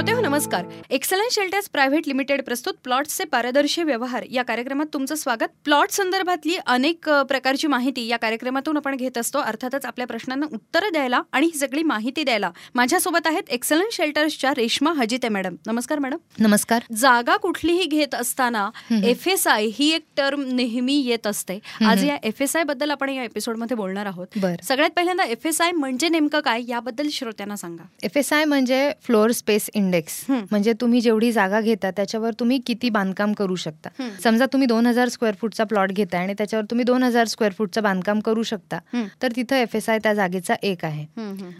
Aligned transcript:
श्रोते 0.00 0.12
हो 0.12 0.20
नमस्कार. 0.20 0.64
एक्सलन्स 0.90 1.34
शेल्टर्स 1.34 1.68
प्रायव्हेट 1.68 2.06
लिमिटेड 2.06 2.42
प्रस्तुत 2.42 2.74
प्लॉट्सचे 2.84 3.24
पारदर्शी 3.24 3.82
व्यवहार. 3.82 4.24
या 4.30 4.42
कार्यक्रमात 4.42 4.86
तुमचं 4.94 5.14
स्वागत. 5.14 5.50
प्लॉट 5.64 5.90
संदर्भातली 5.90 6.56
अनेक 6.66 7.08
प्रकारची 7.28 7.66
माहिती 7.66 8.06
या 8.06 8.16
कार्यक्रमातून 8.16 8.76
आपण 8.76 8.96
घेत 8.96 9.18
असतो. 9.18 9.38
अर्थातच 9.38 9.86
आपल्या 9.86 10.06
प्रश्नांना 10.06 10.46
उत्तरं 10.52 10.92
द्यायला 10.92 11.20
आणि 11.32 11.46
ही 11.46 11.58
सगळी 11.58 11.82
माहिती 11.82 12.24
द्यायला 12.24 12.50
माझ्यासोबत 12.74 13.26
आहेत 13.26 13.50
एक्सलन्स 13.50 13.96
शेल्टर्सच्या 13.96 14.52
रेश्मा 14.56 14.92
हजिते 14.92 15.28
मॅडम. 15.28 15.56
नमस्कार 15.66 15.98
मॅडम. 15.98 16.16
नमस्कार. 16.38 16.82
जागा 16.96 17.36
कुठलीही 17.36 17.84
घेत 17.84 18.14
असताना 18.14 18.70
एफ 19.02 19.28
एस 19.28 19.46
आय 19.46 19.66
ही 19.74 19.90
एक 19.94 20.04
टर्म 20.16 20.42
नेहमी 20.52 20.96
येत 21.00 21.26
असते. 21.26 21.58
आज 21.86 22.04
या 22.04 22.16
एफ 22.22 22.42
एस 22.42 22.56
आयबद्दल 22.56 22.90
आपण 22.90 23.08
या 23.08 23.24
एपिसोडमध्ये 23.24 23.76
बोलणार 23.76 24.06
आहोत. 24.06 24.26
सगळ्यात 24.62 24.90
पहिल्यांदा 24.90 25.24
एफ 25.24 25.46
एस 25.46 25.60
आय 25.60 25.72
म्हणजे 25.72 26.08
नेमकं 26.08 26.40
काय? 26.40 26.62
याबद्दल 26.68 27.08
श्रोत्यांना 27.08 27.56
सांगा. 27.56 27.84
एफ 28.02 28.16
एस 28.16 28.32
आय 28.32 28.44
म्हणजे 28.44 28.92
फ्लोअर 29.02 29.32
स्पेस 29.32 29.70
इंडेक्स 29.90 30.24
म्हणजे 30.28 30.72
तुम्ही 30.80 31.00
जेवढी 31.00 31.30
जागा 31.32 31.60
घेता 31.60 31.90
त्याच्यावर 31.90 32.32
तुम्ही 32.40 32.58
किती 32.66 32.88
बांधकाम 32.90 33.32
करू 33.32 33.56
शकता. 33.56 33.88
समजा 34.24 34.46
तुम्ही 34.52 34.66
दोन 34.68 34.86
हजार 34.86 35.08
स्क्वेअर 35.08 35.34
फूटचा 35.40 35.64
प्लॉट 35.64 35.92
घेताय 35.92 36.22
आणि 36.22 36.34
त्याच्यावर 36.38 36.64
तुम्ही 36.70 36.84
दोन 36.84 37.02
हजार 37.02 37.26
स्क्वेअर 37.26 37.52
फूटचं 37.58 37.82
बांधकाम 37.82 38.20
करू 38.20 38.42
शकता 38.42 38.78
तर 39.22 39.32
तिथं 39.36 39.56
एफ 39.56 39.74
एस 39.76 39.88
आय 39.90 39.98
त्या 39.98 40.12
जागेचा 40.14 40.54
एक 40.62 40.84
आहे. 40.84 41.04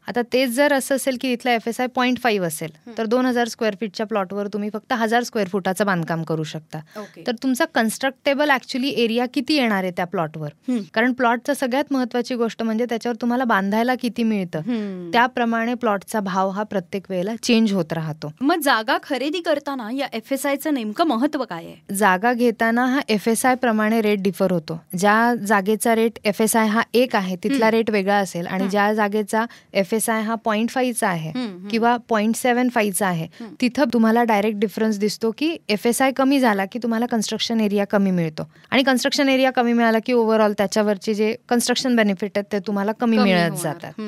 आता 0.08 0.22
तेच 0.32 0.50
जर 0.50 0.72
असं 0.72 0.96
असेल 0.96 1.16
की 1.20 1.32
इथला 1.32 1.52
F 1.52 1.68
S 1.68 1.80
I 1.80 1.86
point 1.94 2.18
five 2.20 2.46
असेल 2.46 2.70
तर 2.98 3.06
दोन 3.06 3.26
हजार 3.26 3.48
स्क्वेअर 3.48 3.74
फीटच्या 3.80 4.06
प्लॉटवर 4.06 4.46
तुम्ही 4.52 4.70
फक्त 4.72 4.92
हजार 4.92 5.22
स्क्वेअर 5.22 5.48
फुटाचं 5.48 5.86
बांधकाम 5.86 6.22
करू 6.22 6.44
शकता. 6.44 6.78
तर 7.26 7.32
तुमचा 7.42 7.64
कन्स्ट्रक्टेबल 7.74 8.50
ऍक्च्युली 8.50 8.88
एरिया 8.96 9.26
किती 9.34 9.54
येणार 9.54 9.82
आहे 9.82 9.92
त्या 9.96 10.04
प्लॉटवर 10.06 10.48
कारण 10.94 11.12
प्लॉटचं 11.12 11.54
सगळ्यात 11.54 11.92
महत्वाची 11.92 12.34
गोष्ट 12.34 12.62
म्हणजे 12.62 12.84
त्याच्यावर 12.84 13.16
तुम्हाला 13.20 13.44
बांधायला 13.44 13.94
किती 13.94 14.22
मिळतं. 14.22 15.10
त्याप्रमाणे 15.12 15.74
प्लॉटचा 15.74 16.20
भाव 16.20 16.48
हा 16.50 16.62
प्रत्येक 16.62 17.10
वेळेला 17.10 17.34
चेंज 17.42 17.72
होत 17.72 17.92
राहतो. 17.92 18.19
मग 18.40 18.60
जागा 18.60 18.96
खरेदी 19.02 19.40
करताना 19.40 19.88
या 19.92 20.06
एफ 20.12 20.32
एस 20.32 20.46
आयचं 20.46 20.74
नेमकं 20.74 21.06
महत्त्व 21.06 21.44
काय 21.44 21.64
आहे? 21.64 21.94
जागा 21.94 22.32
घेताना 22.32 22.84
हा 22.86 23.00
एफ 23.08 23.28
एस 23.28 23.44
आय 23.46 23.54
प्रमाणे 23.54 24.00
रेट 24.02 24.22
डिफर 24.22 24.52
होतो. 24.52 24.78
ज्या 24.98 25.34
जागेचा 25.46 25.94
रेट 25.94 26.18
एफ 26.24 26.40
एस 26.40 26.56
आय 26.56 26.66
हा 26.66 26.82
एक 26.94 27.16
आहे 27.16 27.36
तिथला 27.44 27.70
रेट 27.70 27.90
वेगळा 27.90 28.16
असेल 28.16 28.46
आणि 28.46 28.68
ज्या 28.68 28.92
जागेचा 28.94 29.44
एफ 29.72 29.94
एस 29.94 30.08
आय 30.10 30.22
हा 30.22 30.34
पॉईंट 30.44 30.70
फाईव्हचा 30.70 31.08
आहे 31.08 31.32
किंवा 31.70 31.96
पॉईंट 32.08 32.36
सेव्हन 32.36 32.68
फाईव्हचा 32.74 33.06
आहे 33.06 33.26
तिथं 33.60 33.92
तुम्हाला 33.92 34.22
डायरेक्ट 34.24 34.58
डिफरन्स 34.60 34.98
दिसतो 34.98 35.30
की 35.38 35.56
एफ 35.68 35.86
एस 35.86 36.02
आय 36.02 36.12
कमी 36.16 36.40
झाला 36.40 36.64
की 36.64 36.78
तुम्हाला 36.82 37.06
कन्स्ट्रक्शन 37.06 37.60
एरिया 37.60 37.84
कमी 37.86 38.10
मिळतो. 38.10 38.48
आणि 38.70 38.82
कन्स्ट्रक्शन 38.82 39.28
एरिया 39.28 39.50
कमी 39.50 39.72
मिळाला 39.72 39.98
की 40.06 40.12
ओव्हरऑल 40.12 40.52
त्याच्यावरचे 40.58 41.14
जे 41.14 41.34
कन्स्ट्रक्शन 41.48 41.96
बेनिफिट 41.96 42.30
आहेत 42.36 42.52
ते 42.52 42.58
तुम्हाला 42.66 42.92
कमी 43.00 43.18
मिळत 43.18 43.56
जातात. 43.62 44.00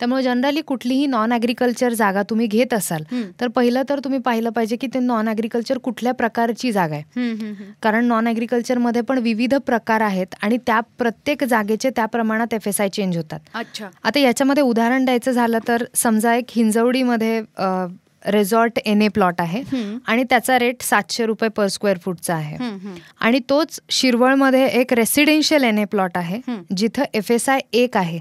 त्यामुळे 0.00 0.22
जनरली 0.22 0.60
कुठलीही 0.60 1.06
नॉन 1.06 1.32
अॅग्रिकल्चर 1.32 1.92
जागा 1.94 2.22
तुम्ही 2.30 2.46
घेत 2.46 2.74
असाल 2.74 3.02
तर 3.40 3.45
पहिलं 3.48 3.82
तर 3.88 4.00
तुम्ही 4.04 4.18
पाहिलं 4.20 4.50
पाहिजे 4.50 4.76
की 4.76 4.86
ते 4.86 4.98
नॉन 5.00 5.28
अॅग्रिकल्चर 5.28 5.78
कुठल्या 5.78 6.12
प्रकारची 6.14 6.72
जागा 6.72 6.94
आहे. 6.94 7.72
कारण 7.82 8.04
नॉन 8.04 8.28
अॅग्रिकल्चरमध्ये 8.28 9.02
पण 9.02 9.18
विविध 9.18 9.54
प्रकार 9.66 10.00
आहेत 10.00 10.34
आणि 10.42 10.58
त्या 10.66 10.80
प्रत्येक 10.98 11.44
जागेचे 11.44 11.90
त्या 11.90 12.06
प्रमाणात 12.06 12.54
एफ 12.54 12.68
एस 12.68 12.80
आय 12.80 12.88
चेंज 12.88 13.16
होतात. 13.16 13.40
आता 14.04 14.18
याच्यामध्ये 14.18 14.62
उदाहरण 14.62 15.04
द्यायचं 15.04 15.30
झालं 15.32 15.58
तर 15.68 15.84
समजा 15.94 16.34
एक 16.34 16.44
हिंजवडीमध्ये 16.50 17.40
रिसॉर्ट 18.32 18.78
एन 18.84 19.02
ए 19.02 19.08
प्लॉट 19.08 19.40
आहे. 19.40 19.62
आणि 20.06 20.24
त्याचा 20.30 20.58
रेट 20.58 20.82
सातशे 20.82 21.26
रुपये 21.26 21.48
पर 21.48 21.66
स्क्वेअर 21.66 21.98
फूटचा 22.04 22.34
आहे. 22.34 22.56
आणि 23.20 23.40
तोच 23.50 23.80
शिरवळमध्ये 23.90 24.64
एक 24.80 24.92
रेसिडेन्शियल 24.92 25.64
एन 25.64 25.78
ए 25.78 25.84
प्लॉट 25.84 26.16
आहे 26.16 26.40
जिथं 26.76 27.04
एफ 27.14 27.30
एस 27.30 27.48
आय 27.48 27.60
एक 27.72 27.96
आहे. 27.96 28.18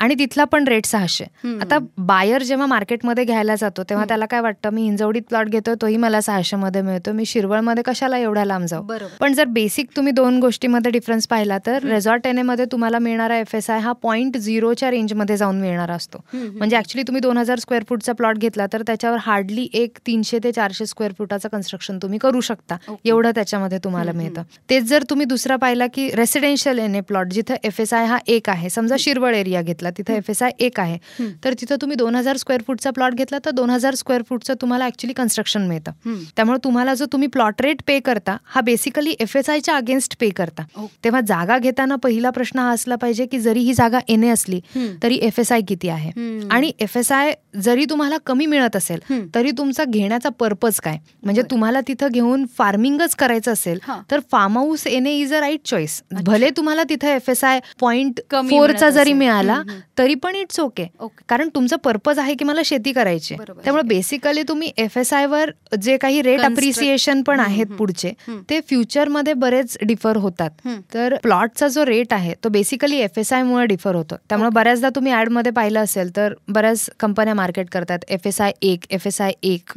आणि 0.00 0.14
तिथला 0.18 0.44
पण 0.44 0.68
रेट 0.68 0.86
सहाशे. 0.86 1.24
आता 1.62 1.78
बायर 1.98 2.42
जेव्हा 2.42 2.66
मार्केटमध्ये 2.66 3.24
घ्यायला 3.24 3.54
जातो 3.54 3.82
तेव्हा 3.82 4.04
त्याला 4.08 4.26
काय 4.26 4.40
वाटतं 4.40 4.72
मी 4.74 4.82
हिंजवडीत 4.82 5.22
प्लॉट 5.28 5.48
घेतोय 5.48 5.74
तोही 5.82 5.96
मला 5.96 6.20
सहाशे 6.20 6.56
मध्ये 6.56 6.82
मिळतो. 6.82 7.12
मी 7.12 7.24
शिरवळमध्ये 7.26 7.82
कशाला 7.86 8.18
एवढ्या 8.18 8.44
लांब 8.44 8.66
जाऊ? 8.66 8.86
पण 9.20 9.32
जर 9.34 9.44
बेसिक 9.44 9.88
तुम्ही 9.96 10.12
दोन 10.12 10.38
गोष्टीमध्ये 10.40 10.90
डिफरन्स 10.92 11.26
पाहिला 11.28 11.58
तर 11.66 11.82
रेसॉर्ट 11.84 12.26
एन 12.26 12.38
ए 12.38 12.42
मध्ये 12.42 12.64
तुम्हाला 12.72 12.98
मिळणारा 12.98 13.38
एफ 13.38 13.54
एस 13.54 13.70
आय 13.70 13.78
हा 13.80 13.92
पॉईंट 14.02 14.36
झिरोच्या 14.36 14.90
रेंजमध्ये 14.90 15.36
जाऊन 15.36 15.60
मिळणारा 15.60 15.94
असतो. 15.94 16.18
म्हणजे 16.34 16.76
ऍक्च्युली 16.76 17.02
तुम्ही 17.06 17.20
दोन 17.20 17.38
हजार 17.38 17.58
स्क्वेअर 17.58 17.84
फूटचा 17.88 18.12
प्लॉट 18.12 18.38
घेतला 18.38 18.66
तर 18.72 18.82
त्याच्यावर 18.86 19.18
हार्डली 19.44 19.68
एक 19.74 19.98
तीनशे 20.06 20.38
ते 20.44 20.50
चारशे 20.52 20.84
स्क्वेअर 20.86 21.12
फुटाचं 21.18 21.48
कन्स्ट्रक्शन 21.52 21.98
तुम्ही 22.02 22.18
करू 22.18 22.40
शकता. 22.40 22.76
एवढं 23.04 23.30
त्याच्यामध्ये 23.34 23.78
तुम्हाला 23.84 24.12
मिळतं. 24.12 24.42
तेच 24.70 24.84
जर 24.88 25.02
तुम्ही 25.10 25.26
दुसरा 25.26 25.56
पाहिला 25.56 25.86
की 25.94 26.08
रेसिडेन्शियल 26.16 26.78
एन 26.78 26.94
ए 26.94 27.00
प्लॉट 27.08 27.32
जिथं 27.32 27.54
एफ 27.64 27.80
एस 27.80 27.92
आय 27.94 28.04
हा 28.06 28.18
एक 28.26 28.48
आहे 28.50 28.68
समजा 28.70 28.96
शिरवळ 28.98 29.34
एरिया 29.34 29.62
घेतला 29.62 29.90
तिथं 29.98 30.14
एफ 30.14 30.30
एस 30.30 30.42
आय 30.42 30.50
एक 30.58 30.80
आहे. 30.80 30.98
तर 31.44 31.54
तिथं 31.60 31.76
तुम्ही 31.80 31.96
दोन 31.96 32.14
हजार 32.16 32.36
स्क्वेअर 32.36 32.62
फूटचा 32.66 32.90
प्लॉट 32.90 33.14
घेतला 33.14 33.38
तर 33.44 33.50
दोन 33.50 33.70
हजार 33.70 33.94
स्क्वेअर 33.94 34.22
फूटचं 34.28 34.54
तुम्हाला 34.60 34.86
ऍक्च्युली 34.86 35.14
कन्स्ट्रक्शन 35.14 35.66
मिळतं. 35.68 36.16
त्यामुळे 36.36 36.58
तुम्हाला 36.64 36.94
जो 36.94 37.06
तुम्ही 37.12 37.28
प्लॉट 37.28 37.60
रेट 37.62 37.82
पे 37.86 37.98
करता 38.00 38.36
हा 38.44 38.60
बेसिकली 38.60 39.14
एफ 39.20 39.36
एस 39.36 39.50
आयच्या 39.50 39.76
अगेन्स्ट 39.76 40.16
पे 40.20 40.28
करता. 40.36 40.62
तेव्हा 41.04 41.20
जागा 41.28 41.58
घेताना 41.58 41.96
पहिला 42.02 42.30
प्रश्न 42.30 42.58
हा 42.58 42.70
असला 42.72 42.96
पाहिजे 42.96 43.26
की 43.26 43.38
जरी 43.40 43.60
ही 43.60 43.74
जागा 43.74 43.98
एन 44.08 44.24
ए 44.24 44.28
असली 44.28 44.60
तरी 45.02 45.18
एफ 45.22 45.40
एस 45.40 45.52
आय 45.52 45.60
किती 45.68 45.88
आहे? 45.88 46.10
आणि 46.50 46.72
एफ 46.80 46.96
एस 46.96 47.12
आय 47.12 47.32
जरी 47.62 47.84
तुम्हाला 47.90 48.16
कमी 48.26 48.46
मिळत 48.46 48.76
असेल 48.76 49.00
तरी 49.34 49.50
तुमचा 49.58 49.84
घेण्याचा 49.84 50.28
पर्पज 50.38 50.80
काय? 50.80 50.98
म्हणजे 51.22 51.42
तुम्हाला 51.50 51.80
तिथं 51.88 52.08
घेऊन 52.08 52.44
फार्मिंगच 52.58 53.14
करायचं 53.14 53.52
असेल 53.52 53.78
तर 54.10 54.20
फार्म 54.32 54.58
हाऊस 54.58 54.86
येणे 54.86 55.14
इज 55.18 55.32
अ 55.34 55.40
राईट 55.40 55.60
चॉईस 55.66 56.00
भले 56.24 56.50
तुम्हाला 56.56 56.82
तिथं 56.88 57.08
एफ 57.08 57.30
एस 57.30 57.44
आय 57.44 57.60
पॉईंट 57.80 58.20
फोरचा 58.32 58.90
जरी 58.90 59.12
मिळाला 59.12 59.60
तरी 59.98 60.14
पण 60.14 60.34
इट्स 60.34 60.60
ओके 60.60 60.86
कारण 61.28 61.48
तुमचं 61.54 61.76
पर्पज 61.84 62.18
आहे 62.18 62.34
की 62.34 62.44
मला 62.44 62.60
शेती 62.64 62.92
करायची. 62.92 63.34
त्यामुळे 63.64 63.82
बेसिकली 63.88 64.42
तुम्ही 64.48 64.70
एफ 64.76 64.96
एस 64.98 65.12
आय 65.12 65.26
वर 65.26 65.50
जे 65.82 65.96
काही 65.96 66.22
रेट 66.22 66.40
अप्रिसिएशन 66.40 67.22
पण 67.22 67.40
आहेत 67.40 67.66
पुढचे 67.78 68.12
ते 68.50 68.60
फ्युचरमध्ये 68.68 69.32
बरेच 69.34 69.76
डिफर 69.82 70.16
होतात. 70.16 70.50
तर 70.94 71.14
प्लॉटचा 71.22 71.68
जो 71.68 71.84
रेट 71.86 72.12
आहे 72.12 72.34
तो 72.44 72.48
बेसिकली 72.48 72.96
एफ 72.96 73.18
एस 73.18 73.32
आय 73.32 73.42
मुळे 73.42 73.66
डिफर 73.66 73.94
होतो. 73.94 74.16
त्यामुळे 74.28 74.50
बऱ्याचदा 74.54 74.88
तुम्ही 74.94 75.12
ऍडमध्ये 75.12 75.52
पाहिलं 75.52 75.80
असेल 75.80 76.14
तर 76.16 76.34
बऱ्याच 76.48 76.88
कंपन्या 77.00 77.34
मार्केट 77.34 77.70
करतात 77.72 77.98
एफ 78.08 78.26
एस 78.26 78.40
आय 78.40 78.52
एक 78.62 78.84
एफ 78.90 79.06
एस 79.06 79.13
आय 79.20 79.32
एक. 79.42 79.72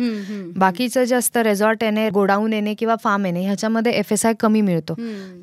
बाकीचं 0.56 1.04
जास्त 1.04 1.38
रेझॉर्ट 1.38 1.84
येणे 1.84 2.10
गोडाऊन 2.10 2.54
येणे 2.54 2.74
किंवा 2.74 2.96
फार्म 3.04 3.26
येणे 3.26 3.44
ह्याच्यामध्ये 3.46 3.92
एफ 3.92 4.12
एस 4.12 4.26
आय 4.26 4.34
कमी 4.40 4.62
मिळतो. 4.62 4.96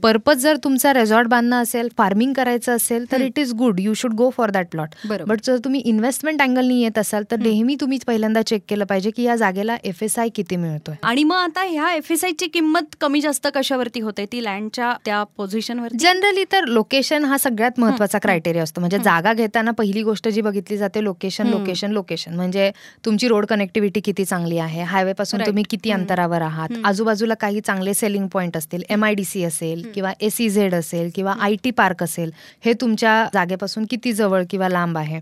पर्पज 0.02 0.42
जर 0.42 0.56
तुमचा 0.64 0.92
रेझॉर्ट 0.94 1.28
बांधणं 1.28 1.62
असेल 1.62 1.88
फार्मिंग 1.98 2.32
करायचं 2.32 2.76
असेल 2.76 3.04
तर 3.12 3.20
it 3.20 3.38
is 3.38 3.52
good 3.54 3.80
you 3.80 3.94
should 3.94 4.14
go 4.14 4.30
for 4.36 4.50
that 4.50 4.68
plot 4.70 4.94
but 5.26 5.40
जर 5.44 5.56
तुम्ही 5.64 5.80
इन्व्हेस्टमेंट 5.80 6.42
अँगलनी 6.42 6.80
येत 6.82 6.98
असाल 6.98 7.24
तर 7.30 7.38
नेहमी 7.38 7.76
तुम्ही 7.80 7.98
पहिल्यांदा 8.06 8.42
चेक 8.42 8.62
केलं 8.68 8.84
पाहिजे 8.84 9.10
की 9.10 9.22
या 9.22 9.36
जागेला 9.36 9.76
एफ 9.84 10.02
एस 10.02 10.18
आय 10.18 10.28
किती 10.34 10.56
मिळतोय. 10.56 10.94
आणि 11.02 11.24
मग 11.24 11.36
आता 11.36 11.62
ह्या 11.64 11.92
एफ 11.94 12.10
एस 12.12 12.24
आय 12.24 12.32
ची 12.32 12.46
किंमत 12.46 12.96
कमी 13.00 13.20
जास्त 13.20 13.48
कशावरती 13.54 14.00
होते? 14.00 14.24
ती 14.32 14.42
लँडच्या 14.44 14.92
त्या 15.04 15.22
पोझिशनवर 15.36 15.96
जनरली 16.00 16.44
तर 16.52 16.64
लोकेशन 16.66 17.24
हा 17.24 17.38
सगळ्यात 17.38 17.80
महत्त्वाचा 17.80 18.18
क्रायटेरिया 18.18 18.62
असतो. 18.62 18.80
म्हणजे 18.80 18.98
जागा 19.04 19.32
घेताना 19.32 19.70
पहिली 19.70 20.02
गोष्ट 20.02 20.28
जी 20.28 20.40
बघितली 20.40 20.76
जाते 20.76 21.02
लोकेशन 21.04 21.46
लोकेशन 21.46 21.90
लोकेशन 21.92 22.34
म्हणजे 22.34 22.70
तुमची 23.04 23.28
रोड 23.28 23.46
कनेक्टिव्हिटी 23.46 23.82
किती 23.94 24.24
चांगली 24.24 24.58
आहे? 24.58 24.82
हायवे 24.82 25.12
पासून 25.12 25.40
तुम्ही 25.40 25.62
किती 25.70 25.90
अंतरावर 25.90 26.42
आहात? 26.42 26.68
आजूबाजूला 26.84 27.34
काही 27.34 27.60
चांगले 27.60 27.94
सेलिंग 27.94 28.26
पॉईंट 28.26 28.56
असतील? 28.56 28.82
एम 28.90 29.04
आय 29.04 29.14
डी 29.14 29.24
सी 29.24 29.44
असेल 29.44 29.82
किंवा 29.94 30.12
एसी 30.20 30.48
झेड 30.48 30.74
असेल 30.74 31.10
किंवा 31.14 31.34
आय 31.40 31.54
टी 31.64 31.70
पार्क 31.70 32.02
असेल 32.02 32.30
हे 32.64 32.72
तुमच्या 32.72 33.12
जागेपासून 33.34 33.84
किती 33.90 34.12
जवळ 34.12 34.42
किंवा 34.50 34.68
लांब 34.68 34.98
आहे? 34.98 35.20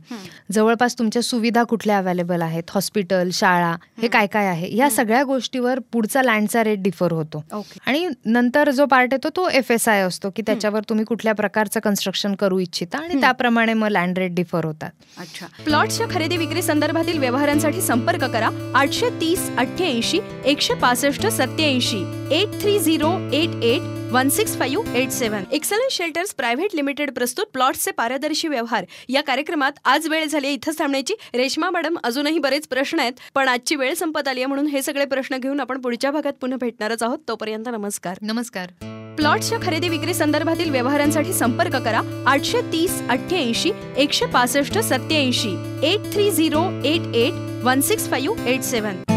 जवळपास 0.52 0.98
तुमच्या 0.98 1.22
सुविधा 1.22 1.62
कुठल्या 1.62 1.98
अवेलेबल 1.98 2.42
आहेत? 2.42 2.62
हॉस्पिटल 2.70 3.30
शाळा 3.32 3.74
हे 4.02 4.08
काय 4.08 4.26
काय 4.26 4.46
आहे? 4.46 4.76
या 4.76 4.90
सगळ्या 4.90 5.22
गोष्टीवर 5.22 5.78
पुढचा 5.92 6.22
लँडचा 6.22 6.64
रेट 6.64 6.82
डिफर 6.82 7.12
होतो. 7.12 7.44
आणि 7.86 8.08
नंतर 8.24 8.70
जो 8.70 8.86
पार्ट 8.86 9.12
येतो 9.12 9.28
तो 9.36 9.48
एफ 9.48 9.70
एस 9.70 9.88
आय 9.88 10.00
असतो 10.00 10.30
की 10.30 10.42
त्याच्यावर 10.42 10.80
तुम्ही 10.88 11.04
कुठल्या 11.04 11.32
प्रकारचं 11.32 11.80
कन्स्ट्रक्शन 11.80 12.34
करू 12.34 12.58
इच्छिता 12.58 12.98
आणि 12.98 13.20
त्याप्रमाणे 13.20 13.74
मग 13.74 13.88
लँड 13.88 14.18
रेट 14.18 14.34
डिफर 14.34 14.64
होतात. 14.64 14.90
अच्छा. 15.18 15.46
प्लॉटच्या 15.64 16.06
खरेदी 16.10 16.36
विक्री 16.36 16.62
संदर्भातील 16.62 17.18
व्यवहारांसाठी 17.18 17.80
संपर्क 17.80 18.24
करा. 18.24 18.48
आठशे 18.74 19.08
तीस 19.20 19.50
अठ्ठ्याऐंशी 19.58 20.18
एकशे 20.44 20.74
पासष्ट 20.74 21.26
सत्याऐंशी 21.26 21.98
eight 22.32 22.60
three 22.60 22.78
zero 22.78 23.10
eight 23.32 23.64
eight 23.64 23.80
one 24.12 24.28
six 24.28 24.56
five 24.58 24.96
eight 24.96 25.10
seven 25.10 25.44
excellence 25.52 25.94
shelters 25.94 26.34
private 26.34 26.74
limited 26.74 27.12
प्रस्तुत 27.14 27.46
प्लॉट्सचे 27.52 27.90
पारदर्शी 27.90 28.48
व्यवहार. 28.48 28.84
या 29.08 29.22
कार्यक्रमात 29.22 29.72
आज 29.84 30.08
वेळ 30.08 30.26
झाली 30.26 30.48
इथं 30.48 30.72
थांबण्याची. 30.78 31.14
रेश्मा 31.34 31.70
मॅडम 31.70 31.96
अजूनही 32.04 32.38
बरेच 32.38 32.68
प्रश्न 32.68 32.98
आहेत 32.98 33.12
पण 33.34 33.48
आजची 33.48 33.76
वेळ 33.76 33.94
संपत 33.94 34.28
आली 34.28 34.40
आहे 34.40 34.46
म्हणून 34.46 34.66
हे 34.66 34.82
सगळे 34.82 35.04
प्रश्न 35.04 35.36
घेऊन 35.36 35.60
आपण 35.60 35.80
पुढच्या 35.80 36.10
भागात 36.10 36.32
पुन्हा 36.32 36.58
भेटणारच 36.60 37.02
आहोत. 37.02 37.18
तोपर्यंत 37.28 37.68
नमस्कार. 37.68 38.16
नमस्कार. 38.22 38.68
प्लॉट्सच्या 39.16 39.58
खरेदी 39.62 39.88
विक्री 39.88 40.14
संदर्भातील 40.14 40.70
व्यवहारांसाठी 40.70 41.32
संपर्क 41.32 41.76
करा 41.76 42.00
आठशे 42.26 42.60
तीस 42.72 43.00
अठ्ठ्याऐंशी 43.10 43.72
एकशे 43.96 44.26
पासष्ट 44.26 44.78
सत्याऐंशी 44.78 45.54
eight 45.84 46.12
three 46.12 46.30
zero 46.30 46.68
eight 46.84 47.14
eight 47.16 47.64
one 47.64 47.80
six 47.80 48.08
five 48.10 48.48
eight 48.48 48.62
seven 48.62 49.11